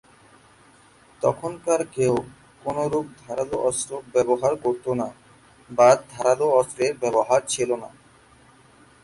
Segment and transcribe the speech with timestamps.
[1.21, 2.13] তখনকার কেউ
[2.63, 5.07] কোনরূপ ধারালো অস্ত্র ব্যবহার করত না
[5.69, 7.89] বা ধারালো অস্ত্রের ব্যবহার ছিল না।